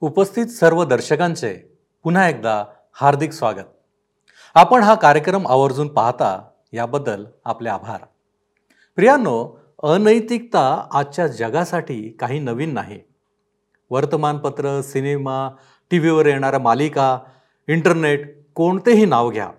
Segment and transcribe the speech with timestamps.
[0.00, 3.64] उपस्थित सर्व दर्शकांचे पुन्हा एकदा हार्दिक स्वागत.
[4.54, 8.00] आपण हा कार्यक्रम आवर्जून पाहता याबद्दल आपले आभार.
[8.96, 13.00] प्रियांनो अनैतिकता आजच्या जगासाठी काही नवीन नाही.
[13.90, 15.50] वर्तमानपत्र सिनेमा
[15.90, 17.18] टी व्हीवर येणाऱ्या मालिका
[17.68, 19.50] इंटरनेट कोणतेही नाव घ्या.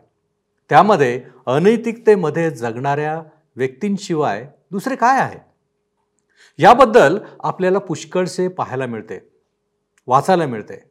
[0.69, 3.23] त्यामध्ये अनैतिकतेमध्ये जगणाऱ्या
[3.55, 5.39] व्यक्तींशिवाय दुसरे काय आहे?
[6.57, 9.28] याबद्दल आपल्याला पुष्कळसे पाहायला मिळते.
[10.09, 10.83] वाचायला मिळते.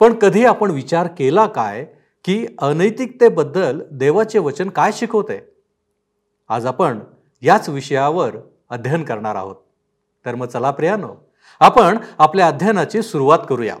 [0.00, 1.84] पण कधी आपण विचार केला काय
[2.24, 5.40] की अनैतिकतेबद्दल देवाचे वचन काय शिकवते?
[6.48, 6.98] आज आपण
[7.42, 8.36] याच विषयावर
[8.70, 9.56] अध्ययन करणार आहोत.
[10.26, 11.14] तर मग चला प्रियानो
[11.60, 13.76] आपण आपल्या अध्ययनाची सुरुवात करूया.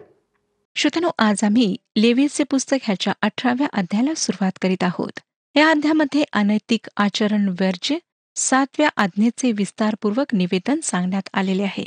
[0.74, 5.20] श्रोतनो आज आम्ही लेवीचे पुस्तक ह्याच्या अठराव्या अध्यायाला सुरुवात करीत आहोत.
[5.56, 7.96] या अध्यामध्ये अनैतिक आचरण वर्ज्य
[8.36, 11.86] सातव्या आज्ञेचे विस्तारपूर्वक निवेदन सांगण्यात आलेले आहे.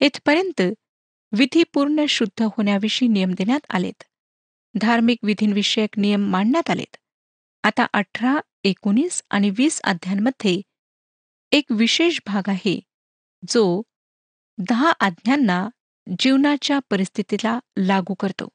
[0.00, 0.62] इथपर्यंत
[1.32, 4.02] विधी पूर्ण शुद्ध होण्याविषयी नियम देण्यात आलेत.
[4.74, 6.96] धार्मिक विधींविषयक नियम मांडण्यात आलेत.
[7.62, 10.60] आता अठरा एकोणीस आणि वीस अध्यांमध्ये
[11.52, 12.80] एक विशेष भाग आहे
[13.48, 13.82] जो
[14.58, 15.68] दहा आज्ञांना
[16.18, 18.48] जीवनाच्या परिस्थितीला लागू करतो.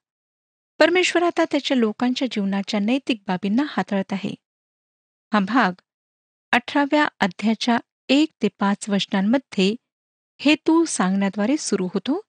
[0.79, 4.33] परमेश्वर आता त्याच्या लोकांच्या जीवनाच्या नैतिक बाबींना हाताळत आहे.
[5.33, 5.81] हा भाग
[6.51, 7.77] अठराव्या अध्याच्या
[8.09, 9.75] एक ते पाच वचनांमध्ये
[10.39, 12.21] हेतू सांगण्याद्वारे सुरू होतो.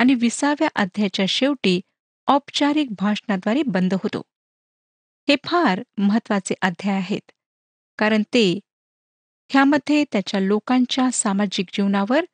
[0.00, 1.80] आणि विसाव्या अध्यायाच्या शेवटी
[2.28, 4.22] औपचारिक भाषणाद्वारे बंद होतो.
[5.28, 7.32] हे फार महत्त्वाचे अध्याय आहेत
[7.98, 8.60] कारण ते
[9.50, 12.24] ह्यामध्ये त्याच्या लोकांच्या सामाजिक जीवनावर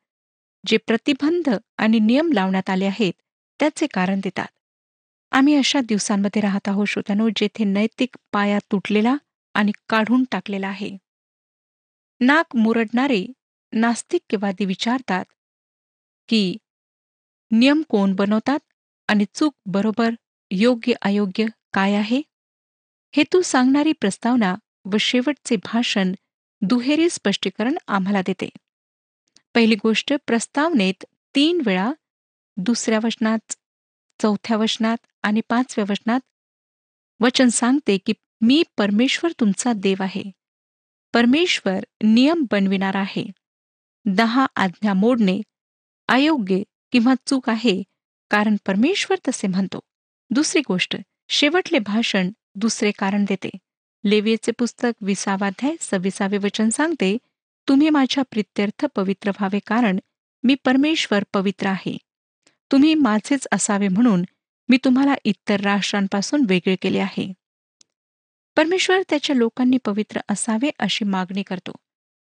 [0.65, 3.13] जे प्रतिबंध आणि नियम लावण्यात आले आहेत
[3.59, 4.47] त्याचे कारण देतात.
[5.31, 9.15] आम्ही अशा दिवसांमध्ये राहत आहोत श्रोत्यानो जेथे नैतिक पाया तुटलेला
[9.53, 10.97] आणि काढून टाकलेला आहे.
[12.19, 13.25] नाक मुरडणारे
[13.73, 15.25] नास्तिक्यवादी विचारतात
[16.29, 16.57] की
[17.51, 18.59] नियम कोण बनवतात
[19.07, 20.09] आणि चूक बरोबर
[20.51, 22.21] योग्य अयोग्य काय आहे?
[23.15, 26.13] हेतू सांगणारी प्रस्तावना व शेवटचे भाषण
[26.61, 28.49] दुहेरी स्पष्टीकरण आम्हाला देते.
[29.53, 31.91] पहिली गोष्ट प्रस्तावनेत तीन वेळा
[32.57, 33.53] दुसऱ्या वचनात
[34.21, 36.19] चौथ्या वचनात आणि पाचव्या वचनात
[37.19, 40.23] वचन सांगते की मी परमेश्वर तुमचा देव आहे.
[41.13, 43.27] परमेश्वर नियम बनविणार आहे.
[44.05, 45.41] दहा आज्ञा मोडणे
[46.07, 47.83] अयोग्य किंवा चूक आहे
[48.29, 49.79] कारण परमेश्वर तसे म्हणतो.
[50.29, 50.97] दुसरी गोष्ट
[51.29, 53.49] शेवटले भाषण दुसरे कारण देते.
[54.05, 57.17] लेवियचे पुस्तक विसावाध्याय सव्वीसावे वचन सांगते
[57.67, 59.99] तुम्ही माझ्या प्रित्यर्थ पवित्र व्हावे कारण
[60.43, 61.97] मी परमेश्वर पवित्र आहे.
[62.71, 64.23] तुम्ही माझेच असावे म्हणून
[64.69, 67.33] मी तुम्हाला इतर राष्ट्रांपासून वेगळे केले आहे.
[68.55, 71.71] परमेश्वर त्याच्या लोकांनी पवित्र असावे अशी मागणी करतो.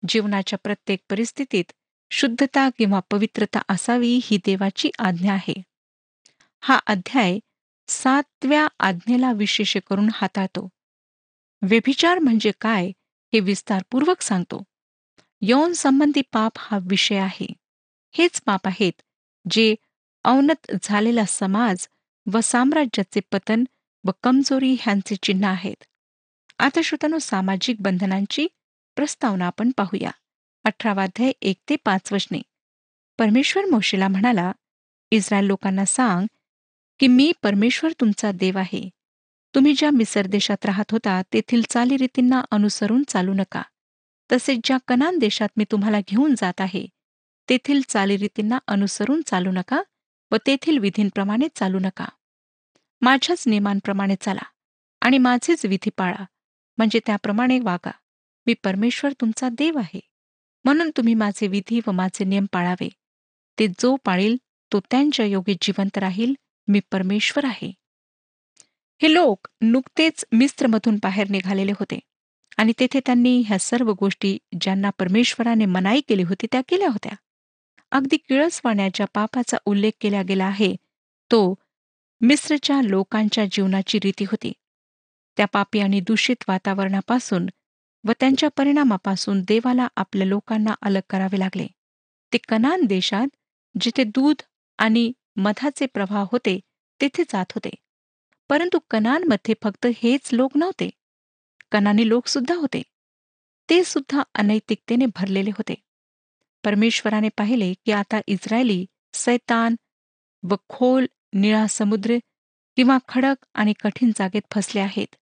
[0.08, 1.72] जीवनाच्या प्रत्येक परिस्थितीत
[2.10, 5.62] शुद्धता किंवा पवित्रता असावी ही देवाची आज्ञा आहे.
[6.60, 7.38] हा अध्याय
[7.88, 10.68] सातव्या आज्ञेला विशेष करून हाताळतो.
[11.62, 12.86] व्यभिचार म्हणजे काय
[13.32, 14.64] हे विस्तारपूर्वक सांगतो.
[15.42, 17.52] यौन संबंधी पाप हा विषय आहे.
[18.12, 18.92] हेच पाप आहेत
[19.50, 19.74] जे
[20.24, 21.88] अवनत झालेला समाज
[22.32, 23.64] व साम्राज्याचे पतन
[24.04, 25.84] व कमजोरी ह्यांचे चिन्ह आहेत.
[26.58, 28.46] आता श्रोतानो सामाजिक बंधनांची
[28.96, 30.10] प्रस्तावना आपण पाहूया.
[30.68, 32.42] अठरावाध्याय एक ते पाच वचने.
[33.18, 34.52] परमेश्वर मोशीला म्हणाला
[35.10, 36.26] इस्रायल लोकांना सांग
[37.00, 38.90] की मी परमेश्वर तुमचा देव आहे.
[39.54, 43.62] तुम्ही ज्या मिसर देशात राहत होता तेथील चालीरीतींना अनुसरून चालू नका.
[44.32, 46.86] तसेच ज्या कनान देशात मी तुम्हाला घेऊन जात आहे
[47.50, 49.82] तेथील चालीरीतींना अनुसरून चालू नका
[50.32, 52.06] व तेथील विधींप्रमाणे चालू नका.
[53.00, 54.46] माझ्याच नियमांप्रमाणे चाला
[55.00, 56.24] आणि माझेच विधी पाळा.
[56.78, 57.90] म्हणजे त्याप्रमाणे वागा.
[58.46, 60.00] मी परमेश्वर तुमचा देव आहे.
[60.64, 62.88] म्हणून तुम्ही माझे विधी व माझे नियम पाळावे.
[63.58, 64.36] ते जो पाळील
[64.72, 66.34] तो त्यांच्या योगी जिवंत राहील.
[66.68, 67.72] मी परमेश्वर आहे.
[69.02, 71.98] हे लोक नुकतेच मिस्त्रमधून बाहेर निघालेले होते.
[72.56, 77.12] आणि तेथे त्यांनी ह्या सर्व गोष्टी ज्यांना परमेश्वराने मनाई केली होती त्या केल्या होत्या.
[77.90, 80.76] अगदी किळसवाण्याच्या पापाचा उल्लेख केला गेला आहे.
[81.32, 81.54] तो
[82.20, 84.52] मिस्रच्या लोकांच्या जीवनाची रीती होती.
[85.36, 87.46] त्या पापी आणि दूषित वातावरणापासून
[88.06, 91.66] व त्यांच्या परिणामापासून देवाला आपल्या लोकांना अलग करावे लागले.
[92.32, 93.36] ते कनान देशात
[93.80, 94.42] जिथे दूध
[94.78, 96.60] आणि मधाचे प्रवाह होते
[97.00, 97.70] तेथे जात होते.
[98.48, 100.90] परंतु कनानमध्ये फक्त हेच लोक नव्हते.
[101.72, 102.82] कनानी लोकसुद्धा होते.
[103.70, 105.74] ते सुद्धा अनैतिकतेने भरलेले होते.
[106.64, 109.76] परमेश्वराने पाहिले की आता इस्रायली सैतान
[110.42, 112.14] व खोल निळा समुद्र
[112.76, 115.14] किंवा खडक आणि कठीण जागेत फसले आहेत.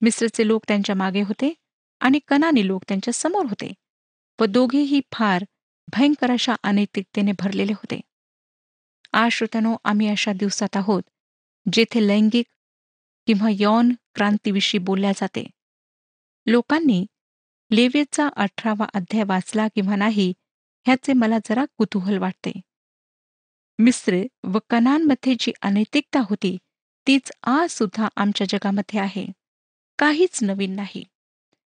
[0.00, 1.54] मिस्रचे लोक त्यांच्या मागे होते
[2.00, 3.72] आणि कनानी लोक त्यांच्यासमोर होते
[4.40, 5.44] व दोघेही फार
[5.88, 8.00] भयंकर अशा अनैतिकतेने भरलेले होते.
[9.12, 11.02] आज श्रोत्यानो आम्ही अशा दिवसात आहोत
[11.72, 12.46] जेथे लैंगिक
[13.26, 15.44] किंवा यौन क्रांतीविषयी बोलल्या जाते.
[16.46, 17.04] लोकांनी
[17.70, 20.32] लेवेचा अठरावा अध्याय वाचला किंवा नाही
[20.86, 22.52] ह्याचे मला जरा कुतूहल वाटते.
[23.78, 26.56] मिस्र व कनानमध्ये जी अनैतिकता होती
[27.06, 29.26] तीच आज सुद्धा आमच्या जगामध्ये आहे.
[29.98, 31.04] काहीच नवीन नाही.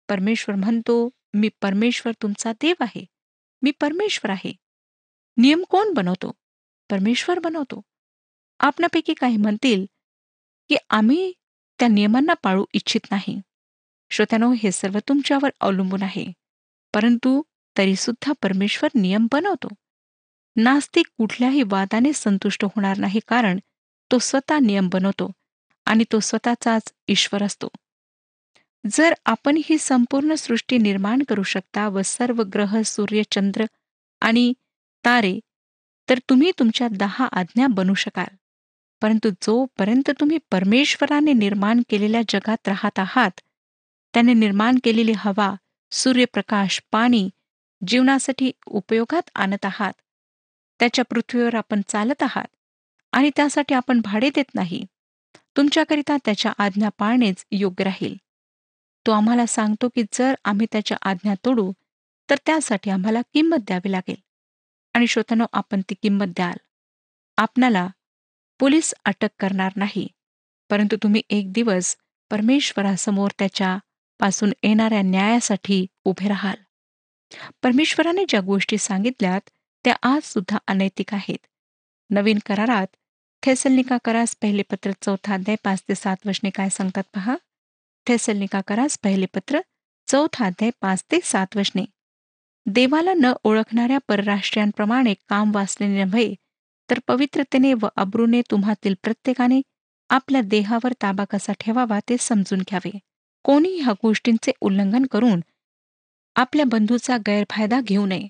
[0.10, 3.06] परमेश्वर म्हणतो मी परमेश्वर तुमचा देव आहे.
[3.62, 4.54] मी परमेश्वर आहे.
[5.38, 6.32] नियम कोण बनवतो?
[6.90, 7.82] परमेश्वर बनवतो.
[8.60, 9.86] आपणापैकी काही म्हणतील
[10.70, 11.34] की आम्ही
[11.80, 13.42] त्या नियमांना पाळू इच्छित नाही.
[14.10, 16.26] श्रोत्यानो हे सर्व तुमच्यावर अवलंबून आहे.
[16.94, 17.42] परंतु
[17.78, 19.68] तरी सुद्धा परमेश्वर नियम बनवतो.
[20.56, 23.60] नास्तिक कुठल्याही वादाने संतुष्ट होणार नाही कारण
[24.12, 25.32] तो स्वतः नियम बनवतो
[25.86, 27.68] आणि तो स्वतःचाच ईश्वर असतो.
[28.86, 33.66] जर आपण ही संपूर्ण सृष्टी निर्माण करू शकता व सर्व ग्रह सूर्य चंद्र
[34.22, 34.54] आणि
[35.06, 35.40] तारे
[36.10, 38.36] तर तुम्ही तुमच्या दहा आज्ञा बनू शकाल.
[39.02, 43.32] परंतु जोपर्यंत तुम्ही परमेश्वराने निर्माण केलेल्या जगात राहत आहात
[44.14, 45.56] त्याने निर्माण केलेली हवा
[45.92, 47.30] सूर्यप्रकाश पाणी
[47.88, 49.94] जीवनासाठी उपयोगात आणत आहात.
[50.80, 52.56] त्याच्या पृथ्वीवर आपण चालत आहात
[53.12, 54.86] आणि त्यासाठी आपण भाडे देत नाही.
[55.58, 58.16] तुमच्याकरिता त्याच्या आज्ञा पाळणेच योग्य राहील.
[59.08, 61.72] तो आम्हाला सांगतो की जर आम्ही त्याच्या आज्ञा तोडू
[62.30, 64.16] तर त्यासाठी आम्हाला किंमत द्यावी लागेल.
[64.94, 66.58] आणि श्रोतानो आपण ती किंमत द्याल.
[67.38, 67.88] आपणाला
[68.60, 70.08] पोलीस अटक करणार नाही
[70.70, 71.96] परंतु तुम्ही एक दिवस
[72.32, 73.78] परमेश्वरासमोर त्याच्या
[74.20, 76.56] पासून येणाऱ्या न्यायासाठी उभे राहाल.
[77.64, 79.50] परमेश्वराने ज्या गोष्टी सांगितल्यात
[79.86, 81.46] त्या आज सुद्धा अनैतिक आहेत.
[82.10, 82.88] नवीन करारात
[83.44, 87.36] थेसलनिका करास पहिले पत्र चौथा अध्याय पाच ते सात वचने काय सांगतात पहा?
[88.10, 89.60] थेसलनिका करास पहिले पत्र?
[90.08, 91.86] चौथा अध्याय पाच ते सात वचने.
[92.66, 96.34] देवाला न ओळखणाऱ्या परराष्ट्रीयांप्रमाणे काम वाचलेले नव्हे
[96.90, 99.62] तर पवित्रतेने व अब्रूने तुम्हातील प्रत्येकाने
[100.10, 102.98] आपल्या देहावर ताबा कसा ठेवावा ते समजून घ्यावे.
[103.44, 105.40] कोणी ह्या गोष्टींचे उल्लंघन करून
[106.36, 108.28] आपल्या बंधूचा गैरफायदा घेऊ नये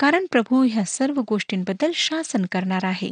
[0.00, 3.08] कारण प्रभू ह्या सर्व गोष्टींबद्दल शासन करणार आहे.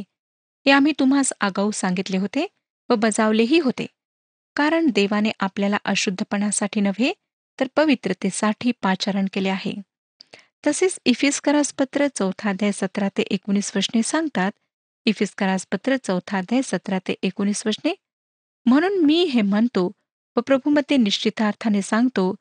[0.65, 2.47] हे आम्ही तुम्हास आगाऊ सांगितले होते
[2.89, 3.85] व बजावलेही होते.
[4.59, 7.13] कारण देवाने आपल्याला अशुद्धपणासाठी नव्हे
[7.59, 9.73] तर पवित्रतेसाठी पाचारण केले आहे.
[10.67, 14.51] तसेच इफिस्करासपत्र चौथाध्याय सतरा ते एकोणीस वचने सांगतात
[15.05, 17.93] इफिस्करासपत्र चौथा चौथाध्याय सतरा ते एकोणीस वचने
[18.65, 19.91] म्हणून मी हे म्हणतो
[20.35, 22.35] व प्रभूमध्ये निश्चितार्थाने सांगतो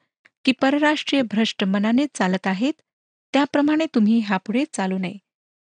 [0.44, 2.72] की परराष्ट्रीय भ्रष्ट मनाने चालत आहेत
[3.32, 5.16] त्याप्रमाणे तुम्ही ह्यापुढे चालू नये.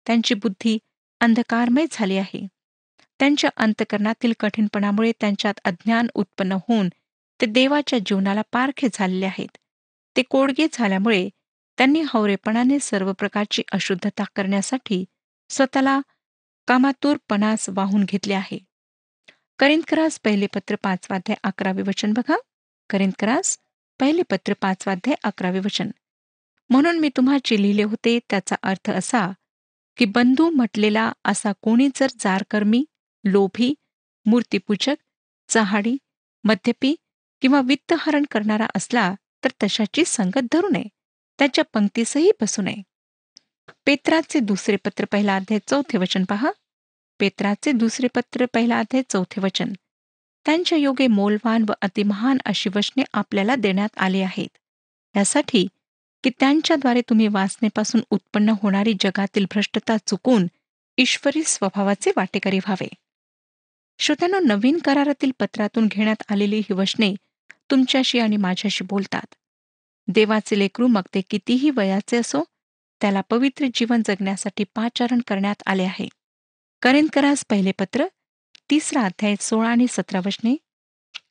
[0.05, 0.77] त्यांची बुद्धी
[1.19, 2.47] अंधकारमय झाली आहे.
[3.19, 6.89] त्यांच्या अंतकरणातील कठीणपणामुळे त्यांच्यात अज्ञान उत्पन्न होऊन
[7.39, 9.57] ते देवाच्या जीवनाला पारखे झालेले आहेत.
[10.15, 11.29] ते कोडगे झाल्यामुळे
[11.77, 15.03] त्यांनी हवरेपणाने सर्व प्रकारची अशुद्धता करण्यासाठी
[15.49, 15.99] स्वतःला
[16.67, 18.57] कामातूरपणास वाहून घेतले आहे.
[19.59, 22.35] करिंदकरास पहिले पत्र पाचवाध्याय अकरावे वचन बघा.
[22.89, 23.57] करिंदकरास
[23.99, 25.91] पहिले पत्र पाचवाध्याय अकरावे वचन.
[26.69, 29.31] म्हणून मी तुम्हाची लिहिले होते त्याचा अर्थ असा
[29.97, 32.85] की बंधू म्हटलेला असा कोणी जर जारकर्मी
[33.25, 33.73] लोभी
[34.25, 34.95] मूर्तीपूजक
[35.49, 35.97] चहाडी
[36.43, 36.95] मद्यपी
[37.41, 40.83] किंवा वित्तहरण करणारा असला तर तशाची संगत धरू नये.
[41.39, 42.81] त्याच्या पंक्तीसही बसू नये.
[43.85, 46.51] पेत्राचे दुसरे पत्र पहिला अध्याय चौथे वचन पहा.
[47.19, 49.73] पेत्राचे दुसरे पत्र पहिला अध्याय चौथे वचन.
[50.45, 54.57] त्यांच्या योगे मोलवान व अतिमहान अशी वचने आपल्याला देण्यात आली आहेत.
[55.15, 55.67] यासाठी
[56.23, 60.47] की त्यांच्याद्वारे तुम्ही वासनेपासून उत्पन्न होणारी जगातील भ्रष्टता चुकून
[60.97, 62.87] ईश्वरी स्वभावाचे वाटेकरी व्हावे.
[63.99, 67.13] श्रोत्यानो नवीन करारातील पत्रातून घेण्यात आलेली ही वचने
[67.71, 69.35] तुमच्याशी आणि माझ्याशी बोलतात.
[70.07, 72.43] देवाचे लेकरू मग ते कितीही वयाचे असो
[73.01, 76.07] त्याला पवित्र जीवन जगण्यासाठी पाचारण करण्यात आले आहे.
[76.81, 78.05] करिंदकरास पहिले पत्र
[78.69, 80.55] तिसरा अध्याय सोळा आणि सतरा वचने.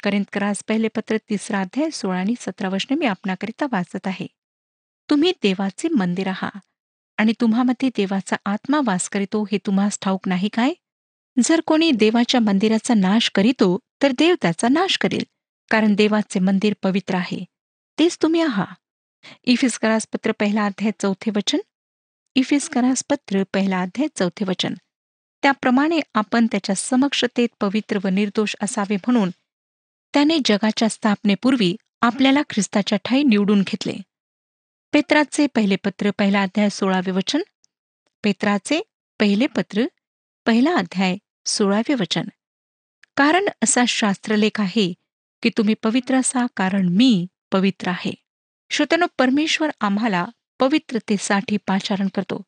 [0.03, 4.27] करिंदकरास पहिले पत्र तिसरा अध्याय सोळा आणि सतरा वचने मी आपणाकरिता वाचत आहे.
[5.11, 6.61] तुम्ही देवाचे मंदिर आहात
[7.19, 10.73] आणि तुम्हामध्ये देवाचा आत्मा वास करीतो हे तुम्हास ठाऊक नाही काय?
[11.37, 15.25] जर कोणी देवाच्या मंदिराचा नाश करीतो तर देव त्याचा नाश करेल
[15.71, 17.45] कारण देवाचे मंदिर पवित्र आहे.
[17.99, 18.75] तेच तुम्ही आहात
[19.45, 21.59] इफिस्करास पत्र पहिला अध्याय चौथे वचन?
[22.35, 24.75] इफिस्करास पत्र पहिला अध्याय चौथे वचन.
[25.43, 29.31] त्याप्रमाणे आपण त्याच्या समक्षतेत पवित्र व निर्दोष असावे म्हणून
[30.15, 33.95] त्याने जगाच्या स्थापनेपूर्वी आपल्याला ख्रिस्ताच्या ठाई निवडून घेतले.
[34.93, 37.43] पेत्राचे पहिले पत्र पहिला अध्याय सोळावे वचन?
[38.25, 38.81] पेत्राचे
[39.21, 39.85] पहिले पत्र
[40.47, 42.25] पहिला अध्याय सोळावे वचन.
[43.17, 44.93] कारण असा शास्त्रलेख आहे
[45.43, 48.13] की तुम्ही पवित्र असा कारण मी पवित्र आहे.
[48.71, 50.27] श्रोतनो परमेश्वर आम्हाला
[50.59, 52.43] पवित्रतेसाठी पाचारण करतो.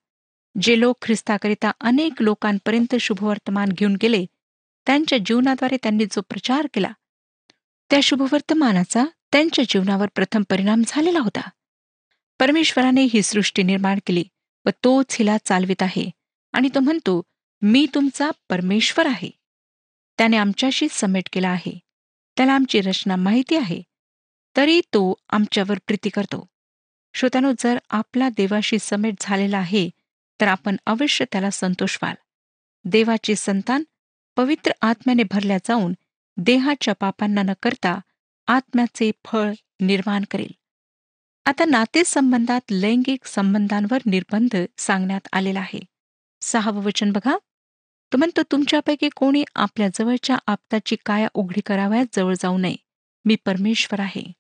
[0.61, 4.27] जे लोक ख्रिस्ताकरिता अनेक लोकांपर्यंत शुभवर्तमान घेऊन गेले
[4.87, 6.93] त्यांच्या जीवनाद्वारे त्यांनी जो प्रचार केला
[7.91, 11.51] त्या शुभवर्तमानाचा त्यांच्या जीवनावर प्रथम परिणाम झालेला होता.
[12.41, 14.25] परमेश्वराने ही सृष्टी निर्माण केली
[14.67, 16.11] व तोच हिला चालवित आहे.
[16.53, 17.23] आणि तो म्हणतो
[17.63, 19.31] मी तुमचा परमेश्वर आहे.
[20.19, 21.79] त्याने आमच्याशी समेट केला आहे.
[22.37, 23.83] त्याला आमची रचना माहिती आहे.
[24.57, 26.47] तरी तो आमच्यावर प्रीती करतो.
[27.15, 29.91] श्रोत्यानो जर आपला देवाशी समेट झालेला आहे
[30.41, 32.15] तर आपण अवश्य त्याला संतोष व्हाल
[32.85, 33.85] देवाचे संतान
[34.37, 35.93] पवित्र आत्म्याने भरल्या जाऊन
[36.37, 38.01] देहाच्या पापांना न करता
[38.47, 40.51] आत्म्याचे फळ निर्माण करेल.
[41.47, 45.81] आता नातेसंबंधात लैंगिक संबंधांवर निर्बंध सांगण्यात आलेला आहे.
[46.47, 47.37] सहावं वचन बघा.
[48.13, 52.77] तो म्हणतो तुमच्यापैकी कोणी आपल्या जवळच्या आपताची काया उघडी करावयात जवळ जाऊ नये.
[53.25, 54.33] मी परमेश्वर आहे.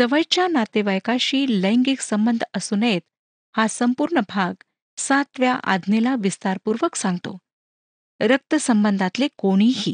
[0.00, 3.00] जवळच्या नातेवाईकाशी लैंगिक संबंध असू नयेत
[3.56, 4.62] हा संपूर्ण भाग
[4.98, 7.36] सातव्या आज्ञेला विस्तारपूर्वक सांगतो.
[8.20, 9.92] रक्तसंबंधातले कोणीही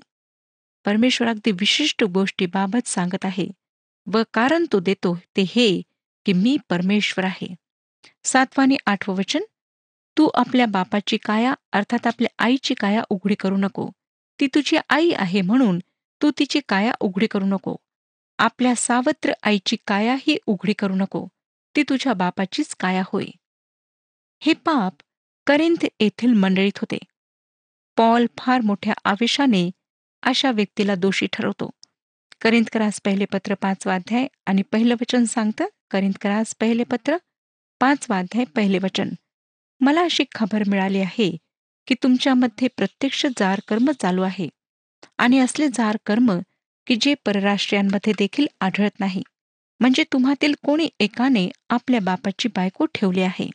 [0.84, 3.46] परमेश्वर अगदी विशिष्ट गोष्टीबाबत सांगत आहे
[4.06, 5.82] व कारण तो देतो ते हे
[6.26, 7.54] की मी परमेश्वर आहे.
[8.24, 9.40] सातवानी आठवं वचन
[10.16, 13.90] तू आपल्या बापाची काया अर्थात आपल्या आईची काया उघडी करू नको.
[14.40, 15.78] ती तुझी आई आहे म्हणून
[16.22, 17.76] तू तिची काया उघडी करू नको.
[18.38, 21.26] आपल्या सावत्र आईची काया ही उघडी करू नको.
[21.76, 23.26] ती तुझ्या बापाचीच काया होय.
[24.42, 24.94] हे पाप
[25.46, 26.98] करिंथ येथील मंडळीत होते.
[27.96, 29.70] पॉल फार मोठ्या आवेशाने
[30.22, 31.70] अशा व्यक्तीला दोषी ठरवतो.
[32.40, 37.16] करिंदकरास पहिले पत्र पाचवाध्याय आणि पहिलं वचन सांगतं करिंदकरास पहिले पत्र
[37.80, 39.08] पाचवाध्याय पहिले वचन.
[39.80, 41.36] मला अशी खबर मिळाली आहे
[41.86, 44.48] की तुमच्यामध्ये प्रत्यक्ष जार कर्म चालू आहे.
[45.18, 46.38] आणि असले जार कर्म
[46.86, 49.22] की जे परराष्ट्रीयांमध्ये देखील आढळत नाही.
[49.80, 53.50] म्हणजे तुम्हातील कोणी एकाने आपल्या बापाची बायको ठेवली आहे.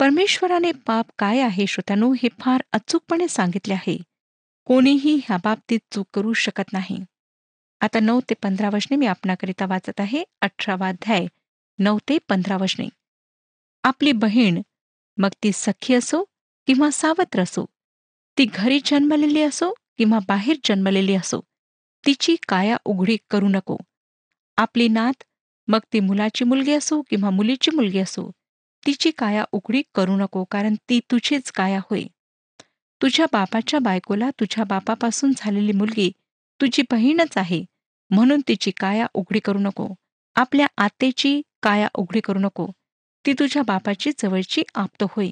[0.00, 3.96] परमेश्वराने पाप काय आहे श्रोत्यानो हे फार अचूकपणे सांगितले आहे.
[4.64, 6.98] कोणीही ह्या बाबतीत चूक करू शकत नाही.
[7.80, 10.24] आता नऊ ते पंधरा वशने मी आपणाकरिता वाचत आहे.
[10.40, 11.26] अठरावाध्याय
[11.78, 12.88] नऊ ते पंधरा वशने
[13.84, 14.60] आपली बहीण
[15.18, 16.24] मग ती सखी असो
[16.66, 17.64] किंवा सावत्र असो
[18.38, 21.40] ती घरी जन्मलेली असो किंवा बाहेर जन्मलेली असो
[22.04, 23.76] तिची काया उघडी करू नको.
[24.58, 25.24] आपली नात
[25.68, 28.30] मग ती मुलाची मुलगी असो किंवा मुलीची मुलगी असो
[28.86, 32.02] तिची काया उघडी करू नको कारण ती तुझीच काया होय.
[33.00, 36.10] तुझ्या बापाच्या बायकोला तुझ्या बापापासून झालेली मुलगी
[36.60, 37.64] तुझी बहीणच आहे
[38.10, 39.88] म्हणून तिची काया उघडी करू नको.
[40.36, 42.66] आपल्या आतेची काया उघडी करू नको.
[43.24, 45.30] ती तुझ्या बापाची जवळची आप्त होय.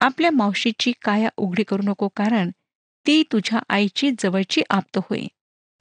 [0.00, 2.50] आपल्या मावशीची काया उघडी करू नको कारण
[3.06, 5.26] ती तुझ्या आईची जवळची आप्त होय.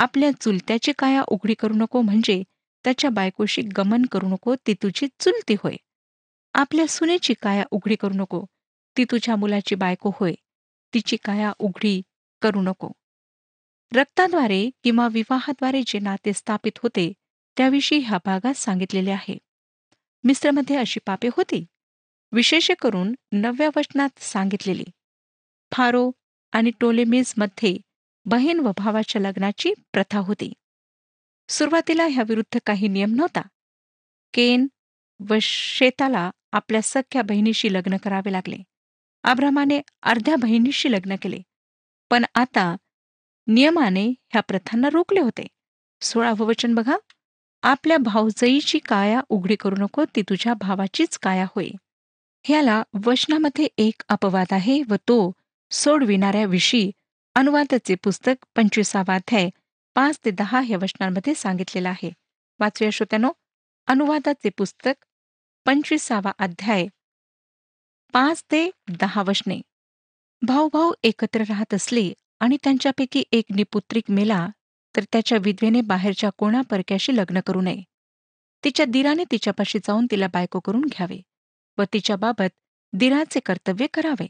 [0.02, 2.44] आपल्या चुलत्याची काया उघडी करू नको म्हणजे
[2.84, 5.76] त्याच्या बायकोशी गमन करू नको ती तुझी चुलती होय.
[6.54, 8.46] आपल्या सुनेची काया उघडी करू नको
[8.98, 10.34] ती तुझ्या मुलाची बायको होय
[10.94, 12.02] तिची काया उघडी
[12.42, 12.92] करू नको.
[13.96, 17.14] रक्ताद्वारे किंवा विवाहाद्वारे जे नाते स्थापित होते
[17.58, 19.38] त्याविषयी ह्या भागात सांगितलेले आहे.
[20.24, 21.66] मिस्रमध्ये अशी पापे होती?
[22.32, 24.86] विशेष करून नवव्या वचनात सांगितलेली.
[25.72, 26.12] फारो
[26.52, 27.78] आणि टोलेमेजमध्ये
[28.26, 30.54] बहीण व भावाच्या लग्नाची प्रथा होती.
[31.50, 33.42] सुरुवातीला ह्याविरुद्ध काही नियम नव्हता.
[34.34, 34.68] केन
[35.30, 38.58] व शेताला आपल्या सख्या बहिणीशी लग्न करावे लागले.
[39.24, 41.38] आब्रामाने अर्ध्या बहिणीशी लग्न केले.
[42.10, 42.76] पण आता
[43.48, 45.48] नियमाने ह्या प्रथांना रोखले होते.
[46.02, 46.98] सोळावं वचन बघा.
[47.62, 51.70] आपल्या भावजईची काया उघडी करू नको ती तुझ्या भावाचीच काया होय.
[52.44, 55.32] ह्याला वचनामध्ये एक अपवाद आहे व तो
[55.72, 56.92] सोडविणाऱ्याविषयी
[57.36, 59.50] अनुवादाचे पुस्तक पंचवीसावा अध्याय
[59.96, 62.10] पाच ते दहा या वचनांमध्ये सांगितलेलं आहे.
[62.60, 63.32] वाचूया श्रोत्यानो
[63.88, 65.06] अनुवादाचे पुस्तक
[65.66, 66.86] पंचवीसावा अध्याय
[68.14, 69.60] पाच ते दहा वचने.
[70.42, 74.48] भाऊ भाऊ एकत्र राहत असले आणि त्यांच्यापैकी एक निपुत्रिक मेला
[74.96, 77.82] तर त्याच्या विधवेने बाहेरच्या कोणा परक्याशी लग्न करू नये.
[78.64, 81.22] तिच्या दिराने तिच्यापाशी जाऊन तिला बायको करून घ्यावे
[81.78, 82.56] व तिच्याबाबत
[82.94, 84.28] दिराचे कर्तव्य करावे.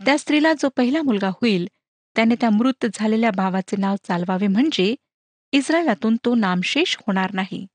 [0.00, 1.68] त्या स्त्रीला जो पहिला मुलगा होईल
[2.16, 4.94] त्याने त्या मृत झालेल्या भावाचे नाव चालवावे म्हणजे
[5.52, 7.66] इस्रायलातून तो नामशेष होणार नाही.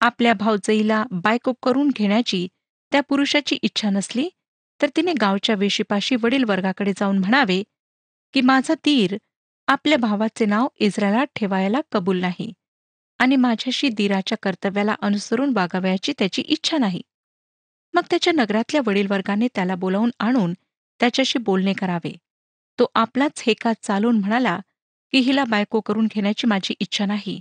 [0.00, 2.46] आपल्या भावजईला बायको करून घेण्याची
[2.92, 4.28] त्या पुरुषाची इच्छा नसली
[4.80, 7.62] तर तिने गावच्या वेशीपाशी वडील वर्गाकडे जाऊन म्हणावे
[8.34, 9.16] की माझा तीर
[9.68, 12.52] आपल्या भावाचे नाव इस्रायलात ठेवायला कबूल नाही
[13.20, 17.00] आणि माझ्याशी दीराच्या कर्तव्याला अनुसरून वागावयाची त्याची इच्छा नाही.
[17.94, 20.52] मग त्याच्या नगरातल्या वडील वर्गाने त्याला बोलावून आणून
[21.00, 22.12] त्याच्याशी बोलणे करावे.
[22.78, 24.58] तो आपलाच हेका चालून म्हणाला
[25.12, 27.40] की हिला बायको करून घेण्याची माझी इच्छा नाही.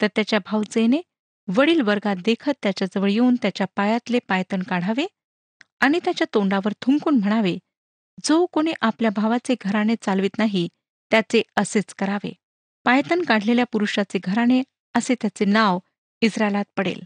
[0.00, 1.00] तर त्याच्या भाऊजेने
[1.48, 5.06] वडील वर्गात देखत त्याच्याजवळ येऊन त्याच्या पायातले पायतन काढावे
[5.80, 7.56] आणि त्याच्या तोंडावर थुंकून म्हणावे
[8.24, 10.68] जो कोणी आपल्या भावाचे घराणे चालवित नाही
[11.10, 12.32] त्याचे असेच करावे.
[12.84, 14.62] पायतन काढलेल्या पुरुषाचे घराणे
[14.94, 15.78] असे त्याचे नाव
[16.22, 17.00] इस्रायलात पडेल.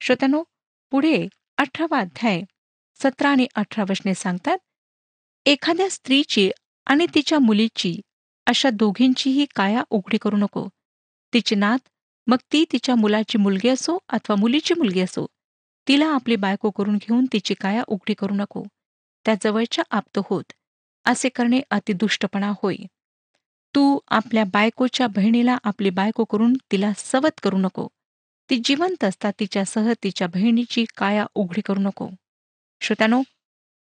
[0.00, 0.42] श्रोत्यानो
[0.92, 1.26] पुढे
[1.58, 2.42] अठरावा अध्याय
[3.00, 4.58] सतरा आणि अठरा वशने सांगतात
[5.46, 6.50] एखाद्या स्त्रीची
[6.86, 8.00] आणि तिच्या मुलीची
[8.46, 10.68] अशा दोघींचीही काया उघडी करू नको.
[11.32, 11.88] तिची नात
[12.26, 15.26] मग ती तिच्या मुलाची मुलगी असो अथवा मुलीची मुलगी असो
[15.88, 18.62] तिला आपली बायको करून घेऊन तिची काया उघडी करू नको.
[19.26, 20.52] त्या जवळच्या आप्त होत
[21.04, 22.76] असे करणे अतिदुष्टपणा होय.
[23.74, 27.86] तू आपल्या बायकोच्या बहिणीला आपली बायको करून तिला सवत करू नको.
[28.50, 32.08] ती जिवंत असता तिच्यासह तिच्या बहिणीची काया उघडी करू नको.
[32.80, 33.22] श्रोत्यानो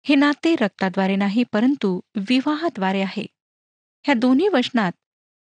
[0.08, 3.26] हे नाते रक्ताद्वारे नाही परंतु विवाहाद्वारे आहे.
[4.06, 4.92] ह्या दोन्ही वचनात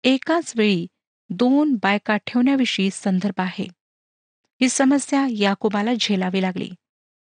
[0.03, 0.87] एकाच वेळी
[1.29, 3.67] दोन बायका ठेवण्याविषयी संदर्भ आहे.
[4.61, 6.69] ही समस्या याकोबाला झेलावी लागली.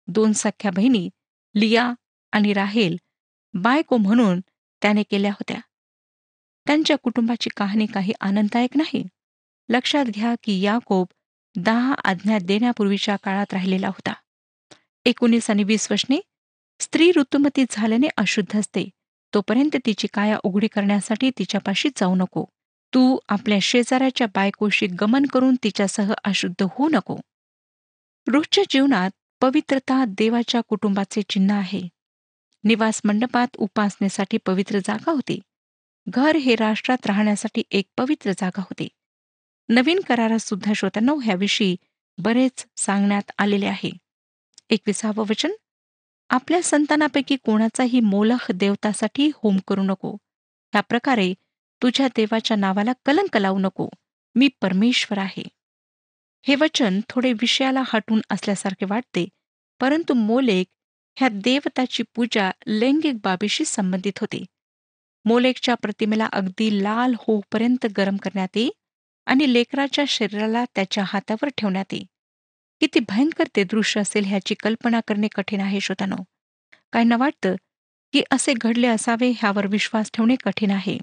[0.08, 1.10] दोन सख्या बहिणी
[1.54, 1.92] लिया
[2.32, 2.96] आणि राहेल
[3.54, 4.40] बायको म्हणून
[4.82, 5.58] त्याने केल्या होत्या.
[6.66, 9.06] त्यांच्या कुटुंबाची कहाणी काही आनंददायक नाही.
[9.68, 11.06] लक्षात घ्या की याकोब
[11.56, 14.12] दहा आज्ञा देण्यापूर्वीच्या काळात राहिलेला होता.
[15.04, 16.16] एकोणीस आणि वीस वशने
[16.80, 18.90] स्त्री ऋतुमती झाल्याने अशुद्ध असते.
[19.34, 22.44] तोपर्यंत तिची काया उघडी करण्यासाठी तिच्यापाशी जाऊ नको.
[22.94, 27.16] तू आपल्या शेजाऱ्याच्या बायकोशी गमन करून तिच्यासह अशुद्ध होऊ नको.
[28.26, 29.10] रोजच्या जीवनात
[29.40, 31.82] पवित्रता देवाच्या कुटुंबाचे चिन्ह आहे.
[32.64, 35.40] निवास मंडपात उपासनेसाठी पवित्र जागा होती.
[36.08, 38.88] घर हे राष्ट्रात राहण्यासाठी एक पवित्र जागा होती.
[39.68, 41.76] नवीन करारात सुद्धा श्रोत्यांना ह्याविषयी
[42.18, 43.90] बरेच सांगण्यात आलेले आहे.
[44.70, 45.50] एकविसावं वचन.
[46.30, 50.12] आपल्या संतानापैकी कोणाचाही मोलख देवतासाठी होम करू नको.
[50.72, 51.32] ह्या प्रकारे
[51.82, 53.88] तुझ्या देवाच्या नावाला कलंक लावू नको.
[54.36, 55.42] मी परमेश्वर आहे.
[56.44, 59.26] हे वचन थोडे विषयाला हटून असल्यासारखे वाटते
[59.80, 60.66] परंतु मोलेक
[61.16, 64.44] ह्या देवताची पूजा लैंगिक बाबीशी संबंधित होती.
[65.24, 68.70] मोलेकच्या प्रतिमेला अगदी लाल होऊपर्यंत गरम करण्यात येई
[69.26, 72.04] आणि लेकराच्या शरीराला त्याच्या हातावर ठेवण्यात येई
[72.80, 76.16] किती भयंकर ते दृश्य असेल ह्याची कल्पना करणे कठीण आहे श्रोतानो
[76.92, 77.54] काहींना वाटतं
[78.12, 80.98] की असे घडले असावे ह्यावर विश्वास ठेवणे कठीण आहे.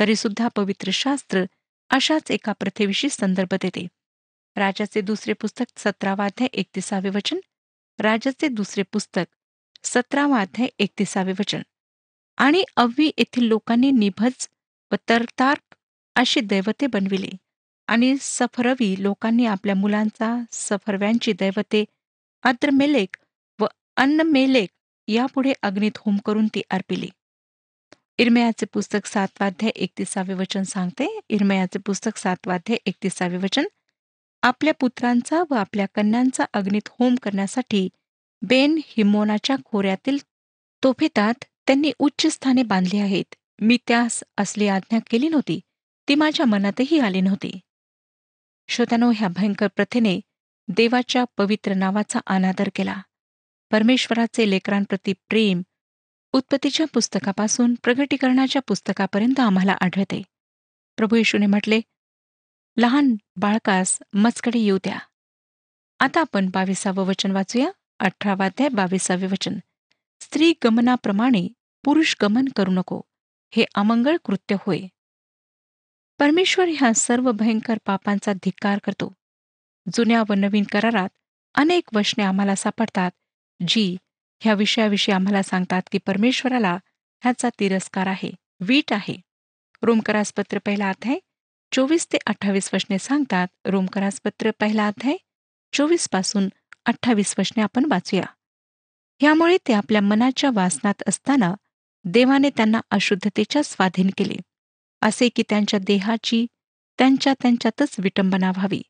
[0.00, 1.44] तरी सुद्धा पवित्र शास्त्र
[1.90, 3.86] अशाच एका प्रथेविषयी संदर्भ देते.
[4.56, 7.38] राजाचे दुसरे पुस्तक सतरावा अध्याय एकतीसावे वचन.
[7.98, 9.24] राजाचे दुसरे पुस्तक
[9.84, 11.62] सतरावा अध्याय एकतीसावे वचन.
[12.36, 14.48] आणि अव्वी येथील लोकांनी निभज
[14.92, 15.76] व तरतार्क
[16.14, 17.30] अशी दैवते बनविली.
[17.88, 21.84] आणि सफरवी लोकांनी आपल्या मुलांचा सफरव्यांची दैवते
[22.42, 23.16] अद्रमेलेक
[23.58, 24.70] व अन्नमेलेक
[25.08, 27.08] यापुढे अग्नीत होम करून ती अर्पिली.
[28.18, 31.20] इरमयाचे पुस्तक सातवाध्याय एकतीसावे वचन सांगते.
[31.28, 33.66] इरमयाचे पुस्तक सातवाध्याय एकतीसावे वचन.
[34.42, 37.88] आपल्या पुत्रांचा व आपल्या कन्यांचा अग्नीत होम करण्यासाठी
[38.42, 40.18] बेन हिमोनाच्या खोऱ्यातील
[40.82, 43.34] तोफेतात त्यांनी उच्च स्थाने बांधली आहेत.
[43.60, 45.60] मी त्यास असली आज्ञा केली नव्हती.
[46.08, 47.60] ती माझ्या मनातही आली नव्हती.
[48.68, 50.20] श्रोत्यानो ह्या भयंकर प्रथेने
[50.68, 52.96] देवाच्या पवित्र नावाचा अनादर केला.
[53.70, 55.62] परमेश्वराचे लेकरांप्रती प्रेम
[56.32, 60.22] उत्पत्तीच्या पुस्तकापासून प्रगटीकरणाच्या पुस्तकापर्यंत आम्हाला आढळते.
[60.96, 61.80] प्रभू येशूने म्हटले
[62.76, 64.98] लहान बाळकास मचकडे येऊ द्या.
[66.00, 67.70] आता आपण बावीसावं वचन वाचूया.
[67.98, 69.58] अठरावाध्याय बावीसावे वचन.
[70.20, 71.48] स्त्री गमनाप्रमाणे
[71.84, 73.00] पुरुष गमन करू नको.
[73.56, 74.80] हे अमंगळ कृत्य होय.
[76.18, 79.12] परमेश्वर ह्या सर्व भयंकर पापांचा धिक्कार करतो.
[79.92, 81.08] जुन्या व नवीन करारात
[81.54, 83.10] अनेक वचने आम्हाला सापडतात
[83.68, 83.96] जी
[84.40, 86.78] ह्या विषयाविषयी आम्हाला सांगतात की परमेश्वराला
[87.22, 89.20] ह्याचा तिरस्कार आहे वीट आहे.
[89.82, 91.18] रोमकरासपत्र पहिला अध्याय
[91.72, 93.48] चोवीस ते अठ्ठावीस वचने सांगतात.
[93.64, 95.16] रोमकरासपत्र पहिला अध्याय
[95.72, 96.48] चोवीसपासून
[96.86, 98.24] अठ्ठावीस वचने आपण वाचूया.
[99.20, 101.54] ह्यामुळे ते आपल्या मनाच्या वासनात असताना
[102.04, 104.36] देवाने त्यांना अशुद्धतेच्या स्वाधीन केले.
[105.02, 106.46] असे की त्यांच्या देहाची
[106.98, 108.82] त्यांच्या त्यांच्यातच विटंबना व्हावी.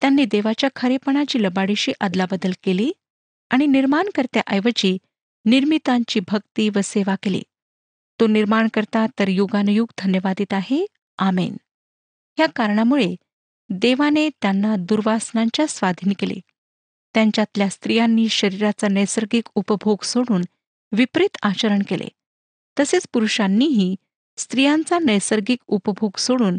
[0.00, 2.92] त्यांनी देवाच्या खरेपणाची लबाडीशी अदलाबदल केली
[3.50, 4.98] आणि निर्माणकर्त्याऐवजी
[5.44, 7.42] निर्मितांची भक्ती व सेवा केली.
[8.20, 10.86] तो निर्माणकर्ता तर युगानुयुग धन्यवादित आहे.
[11.18, 11.56] आमेन.
[12.38, 13.16] या कारणामुळे
[13.70, 16.40] देवाने त्यांना दुर्वासनांच्या स्वाधीन केले.
[17.14, 20.42] त्यांच्यातल्या स्त्रियांनी शरीराचा नैसर्गिक उपभोग सोडून
[20.92, 22.08] विपरीत आचरण केले.
[22.80, 23.96] तसेच पुरुषांनीही
[24.38, 26.58] स्त्रियांचा नैसर्गिक उपभोग सोडून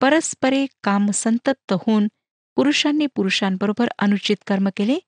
[0.00, 2.08] परस्परे कामसंतप्त होऊन
[2.56, 4.98] पुरुषांनी पुरुषांबरोबर अनुचित कर्म केले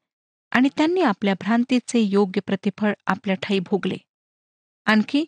[0.53, 3.97] आणि त्यांनी आपल्या भ्रांतीचे योग्य प्रतिफळ आपल्या ठाई भोगले.
[4.87, 5.25] आणखी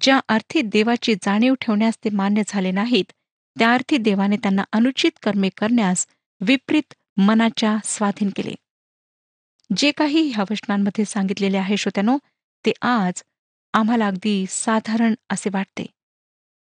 [0.00, 3.12] ज्या अर्थी देवाची जाणीव ठेवण्यास ते मान्य झाले नाहीत
[3.58, 6.06] त्या अर्थी देवाने त्यांना अनुचित कर्मे करण्यास
[6.40, 8.54] विपरीत मनाच्या स्वाधीन केले.
[9.76, 12.18] जे काही ह्या वचनांमध्ये सांगितलेले आहे श्रोत्यानो
[12.66, 13.22] ते आज
[13.72, 15.86] आम्हाला अगदी साधारण असे वाटते.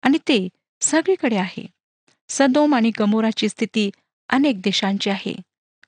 [0.02, 0.48] आणि ते
[0.82, 1.66] सगळीकडे आहे.
[2.30, 3.90] सदोम आणि गमोराची स्थिती
[4.30, 5.36] अनेक देशांची आहे.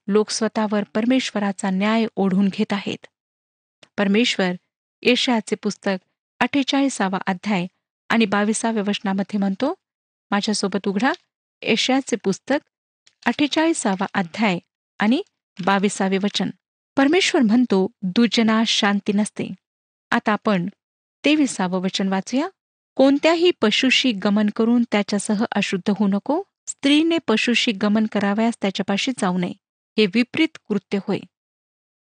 [0.08, 3.08] लोक स्वतःवर परमेश्वराचा न्याय ओढून घेत आहेत.
[3.98, 4.52] परमेश्वर
[5.02, 6.06] येशयाचे पुस्तक
[6.40, 7.68] अठ्ठेचाळीसावा अध्याय
[8.10, 9.74] आणि बावीसाव्या वचनामध्ये म्हणतो
[10.32, 11.12] माझ्यासोबत उघडा
[11.62, 12.58] येशयाचे पुस्तक
[13.26, 14.60] अठ्ठेचाळीसावा अध्याय
[15.00, 15.22] आणि
[15.66, 16.50] बावीसावे वचन.
[16.98, 19.54] परमेश्वर म्हणतो दुजना शांती नसते.
[20.12, 20.68] आता आपण
[21.26, 22.48] तेविसावं वचन वाचूया.
[23.00, 26.44] कोणत्याही पशुशी गमन करून त्याच्यासह अशुद्ध होऊ नको.
[26.68, 29.54] स्त्रीने पशुशी गमन कराव्यास त्याच्यापाशी जाऊ नये.
[29.98, 31.20] हे विपरीत कृत्य होय.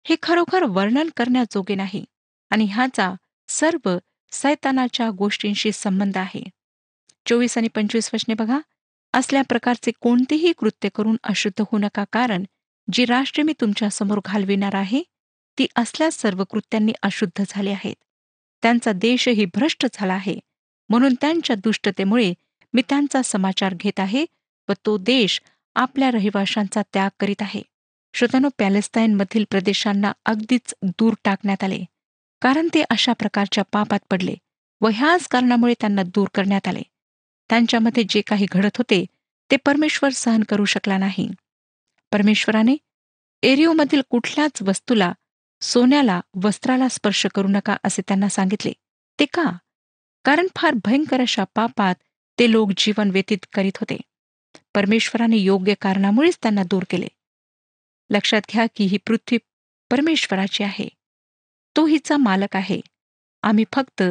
[0.06, 2.06] हे खरोखर वर्णन करण्याजोगे नाही
[2.50, 3.14] आणि ह्याचा
[3.48, 3.98] सर्व
[4.32, 6.44] सैतानाच्या गोष्टींशी संबंध आहे.
[7.26, 8.60] चोवीस आणि पंचवीस वचने बघा.
[9.14, 12.44] असल्या प्रकारचे कोणतेही कृत्य करून अशुद्ध होऊ नका कारण
[12.94, 15.04] जी राष्ट्र मी तुमच्यासमोर घालविणार आहे
[15.58, 17.96] ती असल्या सर्व कृत्यांनी अशुद्ध झाले आहेत.
[18.62, 20.40] त्यांचा देशही भ्रष्ट झाला आहे.
[20.90, 22.34] म्हणून त्यांच्या दुष्टतेमुळे
[22.74, 24.26] मी त्यांचा समाचार घेत आहे
[24.70, 25.42] व तो देश
[25.76, 27.62] आपल्या रहिवाशांचा त्याग करीत आहे.
[28.14, 31.84] श्रोतानो पॅलेस्ताईनमधील प्रदेशांना अगदीच दूर टाकण्यात आले
[32.42, 34.36] कारण ते अशा प्रकारच्या पापात पडले
[34.82, 36.82] व ह्याच कारणामुळे त्यांना दूर करण्यात आले.
[37.50, 39.06] त्यांच्यामध्ये जे काही घडत होते
[39.52, 41.30] ते परमेश्वर सहन करू शकला नाही.
[42.12, 42.76] परमेश्वराने
[43.44, 45.12] एरिओमधील कुठल्याच वस्तूला
[45.62, 48.72] सोन्याला वस्त्राला स्पर्श करू नका असे त्यांना सांगितले.
[49.20, 49.52] ते का?
[50.24, 51.96] कारण फार भयंकर अशा पापात
[52.40, 53.98] ते लोक जीवन व्यतीत करीत होते.
[54.76, 57.08] परमेश्वराने योग्य कारणामुळेच त्यांना दूर केले.
[58.10, 59.38] लक्षात घ्या की ही पृथ्वी
[59.92, 60.88] परमेश्वराची आहे.
[61.76, 62.82] तो हिचा मालक आहे.
[63.44, 64.02] आम्ही फक्त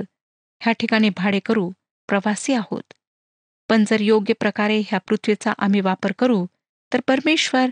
[0.61, 1.71] ह्या ठिकाणी भाडे करू
[2.09, 2.93] प्रवासी आहोत.
[3.69, 6.47] पण जर योग्य प्रकारे ह्या पृथ्वीचा आम्ही वापर करू
[6.93, 7.67] तर परमेश्वर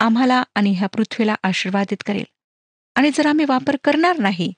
[0.00, 2.24] आम्हाला आणि ह्या पृथ्वीला आशीर्वादित करेल.
[2.94, 4.52] आणि जर आम्ही वापर करणार नाही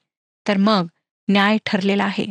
[0.49, 0.87] तर मग
[1.29, 2.27] न्याय ठरलेला आहे.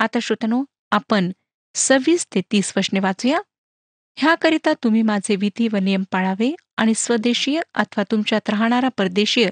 [0.00, 1.30] आता श्रोतनो आपण
[1.74, 3.40] सव्वीस ते तीस वचने वाचूया.
[4.18, 9.48] ह्याकरिता तुम्ही माझे विधी व नियम पाळावे आणि स्वदेशीय अथवा तुमच्यात राहणारा परदेशीय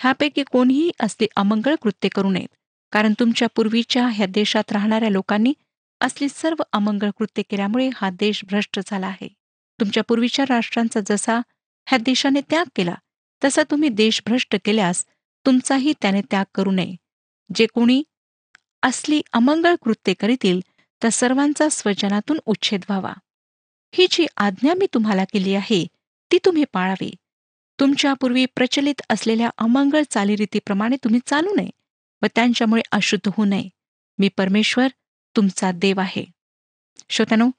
[0.00, 2.48] ह्यापैकी कोणीही असले अमंगळ कृत्य करू नयेत
[2.92, 5.52] कारण तुमच्या पूर्वीच्या ह्या देशात राहणाऱ्या लोकांनी
[6.00, 9.28] असली सर्व अमंगळ कृत्य केल्यामुळे हा देश भ्रष्ट झाला आहे.
[9.78, 11.38] तुमच्या पूर्वीच्या राष्ट्रांचा जसा
[11.86, 12.94] ह्या देशाने त्याग केला
[13.42, 15.04] तसा तुम्ही देश भ्रष्ट केल्यास
[15.46, 16.94] तुमचाही त्याने त्याग करू नये.
[17.50, 18.02] जे कोणी
[18.82, 20.60] असली अमंगळ कृत्य करीतील
[21.02, 23.12] त्या सर्वांचा स्वजनातून उच्छेद व्हावा.
[23.94, 25.86] ही जी आज्ञा मी तुम्हाला केली आहे
[26.30, 27.14] ती तुम्ही पाळावी.
[27.80, 31.70] तुमच्यापूर्वी प्रचलित असलेल्या अमंगळ चालीरीतीप्रमाणे तुम्ही चालू नये
[32.22, 33.68] व त्यांच्यामुळे अशुद्ध होऊ नये.
[34.18, 34.86] मी परमेश्वर
[35.36, 36.24] तुमचा देव आहे.
[37.08, 37.50] श्रोत्यानो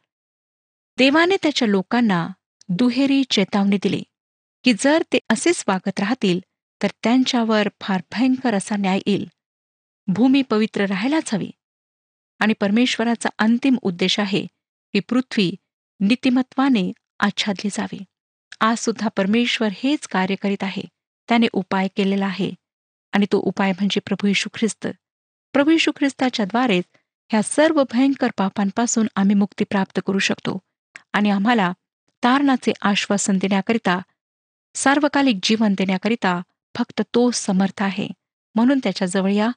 [0.98, 2.28] देवाने त्याच्या लोकांना
[2.70, 4.04] दुहेरी चेतावणी दिली
[4.64, 6.40] की जर ते असेच वागत राहतील
[6.84, 9.28] तर त्यांच्यावर फार भयंकर असा न्याय येईल.
[10.08, 11.52] भूमी पवित्र राहायलाच हवी.
[12.40, 14.48] आणि परमेश्वराचा अंतिम उद्देश आहे
[14.94, 15.52] की पृथ्वी
[16.00, 18.00] नीतिमत्वाने आच्छादली जावी.
[18.62, 20.82] आज सुद्धा परमेश्वर हेच कार्य करीत आहे.
[21.30, 22.52] त्याने उपाय केलेला आहे.
[23.12, 24.88] आणि तो उपाय म्हणजे प्रभू यशू ख्रिस्त.
[25.54, 26.84] प्रभू यशू ख्रिस्ताच्या द्वारेच
[27.32, 30.60] ह्या सर्व भयंकर पापांपासून आम्ही मुक्ती प्राप्त करू शकतो.
[31.14, 31.74] आणि आम्हाला
[32.24, 34.00] तारणाचे आश्वासन देण्याकरिता
[34.76, 36.42] सार्वकालिक जीवन देण्याकरिता
[36.78, 38.08] फक्त तो समर्थ आहे.
[38.56, 39.50] म्हणून त्याच्याजवळ या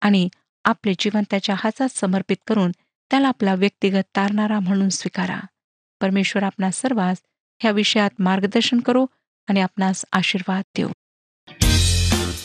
[0.00, 0.28] आणि
[0.64, 2.70] आपले जीवन त्याच्या हातात समर्पित करून
[3.10, 5.40] त्याला आपला व्यक्तिगत तारणारा म्हणून स्वीकारा.
[6.00, 7.16] परमेश्वर आपणा सर्वांस
[7.62, 9.06] ह्या विषयात मार्गदर्शन करो
[9.48, 10.88] आणि आपणास आशीर्वाद देऊ.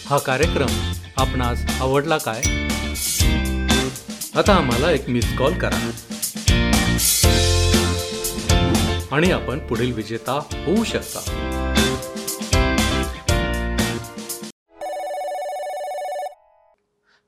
[0.06, 2.42] हा कार्यक्रम आपणास आवडला काय?
[4.36, 5.92] आता आम्हाला एक मिस कॉल करा.
[9.12, 11.32] आणि आपण पुढील विजेता होऊ शकता.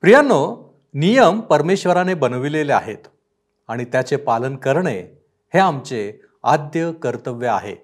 [0.00, 2.98] प्रियांनो नियम परमेश्वराने बनविलेले आहेत
[3.68, 7.76] आणि त्याचे पालन करणे हे आमचे आद्य कर्तव्य आहे.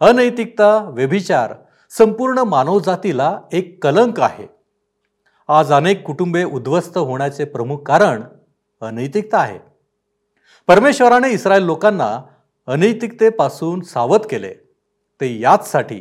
[0.00, 1.54] अनैतिकता व्यभिचार
[1.90, 4.46] संपूर्ण मानवजातीला एक कलंक आहे.
[5.48, 8.22] आज अनेक कुटुंबे उद्ध्वस्त होण्याचे प्रमुख कारण
[8.80, 9.58] अनैतिकता आहे.
[10.66, 12.22] परमेश्वराने इस्रायल लोकांना
[12.66, 14.54] अनैतिकतेपासून सावध केले.
[15.20, 15.98] ते याचसाठी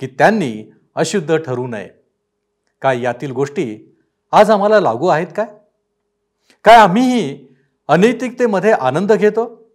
[0.00, 1.88] की त्यांनी अशुद्ध ठरू नये.
[2.82, 3.93] काय यातील गोष्टी
[4.34, 5.46] आज आम्हाला लागू आहेत काय?
[6.64, 7.48] काय आम्हीही
[7.88, 9.70] अनैतिकतेमध्ये आनंद घेतो?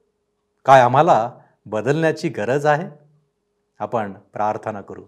[0.65, 1.31] काय आम्हाला
[1.65, 2.89] बदलण्याची गरज आहे?
[3.79, 5.03] आपण प्रार्थना करू.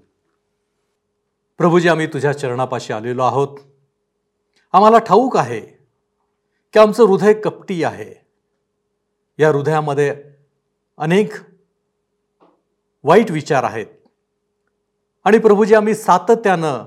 [1.57, 3.57] प्रभूजी आम्ही तुझ्या चरणापाशी आलेलो आहोत.
[4.73, 5.59] आम्हाला ठाऊक आहे
[6.73, 8.25] की आमचं हृदय कपटी आहे.
[9.39, 10.23] या हृदयामध्ये
[10.97, 11.33] अनेक
[13.03, 13.87] वाईट विचार आहेत.
[15.23, 16.83] आणि प्रभूजी आम्ही सातत्यानं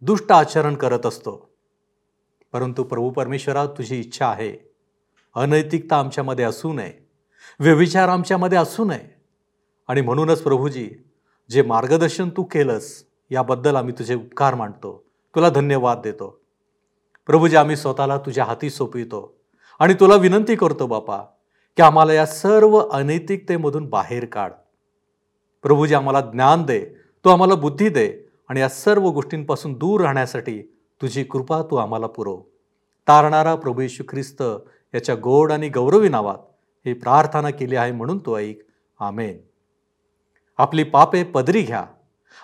[0.00, 1.49] दुष्ट आचरण करत असतो.
[2.52, 4.70] परंतु प्रभू परमेश्वरा तुझी इच्छा आहे.
[5.34, 7.08] अनैतिकता आमच्यामध्ये असू नये.
[7.60, 9.14] व्यविचार आमच्यामध्ये असू नये.
[9.88, 10.90] आणि म्हणूनच प्रभूजी
[11.50, 16.40] जे मार्गदर्शन तू केलंस याबद्दल आम्ही तुझे उपकार मानतो तुला धन्यवाद देतो.
[17.26, 19.36] प्रभूजी आम्ही स्वतःला तुझ्या हाती सोपवितो.
[19.78, 21.16] आणि तुला विनंती करतो बापा
[21.76, 24.52] की आम्हाला या सर्व अनैतिकतेमधून बाहेर काढ.
[25.62, 26.86] प्रभूजी आम्हाला ज्ञान दे.
[27.24, 28.22] तू आम्हाला बुद्धी दे.
[28.48, 30.62] आणि या सर्व गोष्टींपासून दूर राहण्यासाठी
[31.02, 32.40] तुझी कृपा तू आम्हाला पुरव.
[33.08, 34.42] तारणारा प्रभू येशू ख्रिस्त
[34.94, 36.38] याच्या गोड आणि गौरवी नावात
[36.86, 38.62] ही प्रार्थना केली आहे म्हणून तो ऐक.
[39.00, 39.38] आमेन.
[40.58, 41.84] आपली पापे पदरी घ्या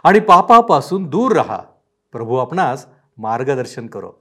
[0.05, 1.63] आणि पापापासून दूर राहा.
[2.13, 2.87] प्रभू आपणास
[3.19, 4.13] मार्गदर्शन करो.